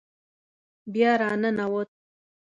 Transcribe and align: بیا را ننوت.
بیا 0.93 1.11
را 1.21 1.31
ننوت. 1.41 1.89